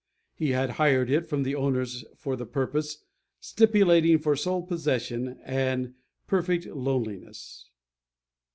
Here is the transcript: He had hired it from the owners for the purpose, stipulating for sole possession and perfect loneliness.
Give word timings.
He 0.33 0.49
had 0.49 0.71
hired 0.81 1.11
it 1.11 1.29
from 1.29 1.43
the 1.43 1.53
owners 1.53 2.03
for 2.17 2.35
the 2.35 2.47
purpose, 2.47 3.03
stipulating 3.39 4.17
for 4.17 4.35
sole 4.35 4.63
possession 4.63 5.39
and 5.45 5.93
perfect 6.25 6.65
loneliness. 6.65 7.69